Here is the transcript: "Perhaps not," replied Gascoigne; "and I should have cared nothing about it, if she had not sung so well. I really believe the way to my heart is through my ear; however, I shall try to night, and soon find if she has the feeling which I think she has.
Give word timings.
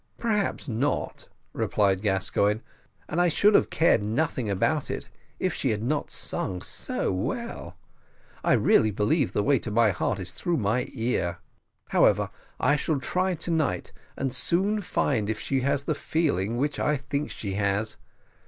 "Perhaps 0.17 0.67
not," 0.67 1.27
replied 1.53 2.01
Gascoigne; 2.01 2.61
"and 3.07 3.21
I 3.21 3.27
should 3.27 3.53
have 3.53 3.69
cared 3.69 4.01
nothing 4.01 4.49
about 4.49 4.89
it, 4.89 5.09
if 5.37 5.53
she 5.53 5.69
had 5.69 5.83
not 5.83 6.09
sung 6.09 6.63
so 6.63 7.11
well. 7.11 7.75
I 8.43 8.53
really 8.53 8.89
believe 8.89 9.33
the 9.33 9.43
way 9.43 9.59
to 9.59 9.69
my 9.69 9.91
heart 9.91 10.17
is 10.17 10.31
through 10.33 10.57
my 10.57 10.89
ear; 10.91 11.37
however, 11.89 12.31
I 12.59 12.77
shall 12.77 12.99
try 12.99 13.35
to 13.35 13.51
night, 13.51 13.91
and 14.17 14.33
soon 14.33 14.81
find 14.81 15.29
if 15.29 15.39
she 15.39 15.61
has 15.61 15.83
the 15.83 15.93
feeling 15.93 16.57
which 16.57 16.79
I 16.79 16.97
think 16.97 17.29
she 17.29 17.53
has. 17.53 17.97